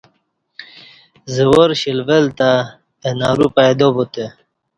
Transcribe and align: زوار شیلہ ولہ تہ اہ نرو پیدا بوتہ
زوار 1.35 1.69
شیلہ 1.81 2.03
ولہ 2.07 2.31
تہ 2.37 2.49
اہ 3.05 3.11
نرو 3.19 3.47
پیدا 3.55 3.87
بوتہ 3.93 4.25